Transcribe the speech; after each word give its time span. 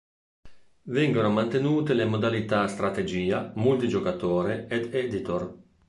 Vengono 0.89 1.29
mantenute 1.29 1.93
le 1.93 2.05
modalità 2.05 2.67
Strategia, 2.67 3.53
Multigiocatore 3.55 4.65
ed 4.67 4.95
Editor. 4.95 5.55